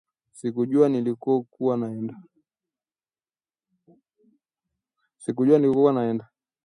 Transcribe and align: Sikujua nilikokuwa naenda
Sikujua 0.31 0.89
nilikokuwa 0.89 1.77
naenda 5.97 6.27